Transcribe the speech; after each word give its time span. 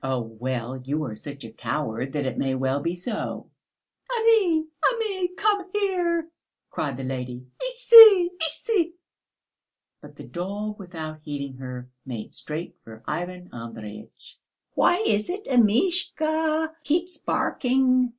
"Oh, 0.00 0.20
well, 0.20 0.80
you 0.84 1.02
are 1.02 1.16
such 1.16 1.42
a 1.44 1.50
coward, 1.50 2.12
that 2.12 2.24
it 2.24 2.38
may 2.38 2.54
well 2.54 2.78
be 2.78 2.94
so." 2.94 3.50
"Ami, 4.16 4.64
Ami, 4.92 5.28
come 5.36 5.64
here," 5.72 6.30
cried 6.70 6.96
the 6.96 7.02
lady; 7.02 7.48
"ici, 7.68 8.30
ici." 8.46 8.94
But 10.00 10.14
the 10.14 10.22
dog, 10.22 10.78
without 10.78 11.18
heeding 11.24 11.54
her, 11.56 11.90
made 12.06 12.32
straight 12.32 12.76
for 12.84 13.02
Ivan 13.08 13.48
Andreyitch. 13.52 14.38
"Why 14.74 15.02
is 15.04 15.28
it 15.28 15.46
Amishka 15.50 16.72
keeps 16.84 17.18
barking?" 17.18 18.12